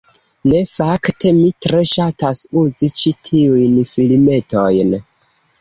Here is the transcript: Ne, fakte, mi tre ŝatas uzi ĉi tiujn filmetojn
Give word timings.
Ne, 0.51 0.61
fakte, 0.69 1.33
mi 1.41 1.51
tre 1.67 1.83
ŝatas 1.91 2.41
uzi 2.63 2.91
ĉi 3.03 3.15
tiujn 3.29 3.79
filmetojn 3.93 4.99